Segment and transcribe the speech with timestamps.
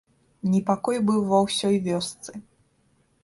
[0.51, 2.31] Непакой быў ва ўсёй вёсцы.